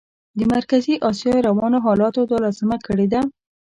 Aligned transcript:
د 0.37 0.39
مرکزي 0.53 0.95
اسیا 1.09 1.35
روانو 1.47 1.77
حالاتو 1.85 2.21
دا 2.31 2.37
لازمه 2.45 2.77
کړې 2.85 3.07
ده. 3.13 3.21